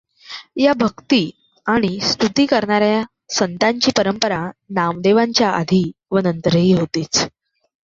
त्याची 0.57 0.77
भक्ती 0.79 1.29
आणि 1.67 1.99
स्तुती 2.03 2.45
करणार् 2.45 2.83
या 2.83 3.03
संतांची 3.35 3.91
परंपरा 3.97 4.41
नामदेवांच्या 4.69 5.49
आधी 5.51 5.83
व 6.11 6.19
नंतरही 6.19 6.73
होतीच. 6.73 7.25